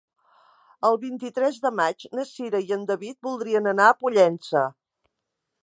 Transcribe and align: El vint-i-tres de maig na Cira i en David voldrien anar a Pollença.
El 0.87 0.95
vint-i-tres 1.01 1.59
de 1.65 1.71
maig 1.79 2.07
na 2.19 2.25
Cira 2.29 2.61
i 2.69 2.73
en 2.77 2.87
David 2.93 3.29
voldrien 3.29 3.73
anar 3.73 3.91
a 3.91 3.99
Pollença. 4.01 4.65